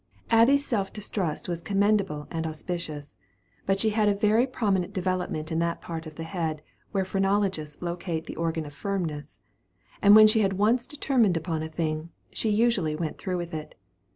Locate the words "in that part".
5.51-6.07